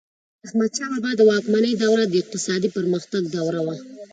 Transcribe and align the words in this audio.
د 0.39 0.41
احمدشاه 0.47 0.89
بابا 0.91 1.11
د 1.15 1.21
واکمنۍ 1.29 1.73
دوره 1.83 2.03
د 2.07 2.13
اقتصادي 2.21 2.69
پرمختګ 2.77 3.21
دوره 3.37 3.59
وه. 3.65 3.75